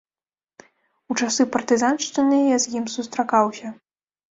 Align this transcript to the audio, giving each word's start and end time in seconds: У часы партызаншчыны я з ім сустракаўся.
У 1.13 1.17
часы 1.19 1.41
партызаншчыны 1.57 2.41
я 2.41 2.57
з 2.65 2.75
ім 2.83 2.91
сустракаўся. 2.97 3.67